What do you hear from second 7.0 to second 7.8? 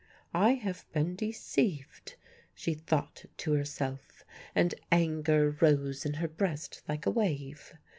a wave.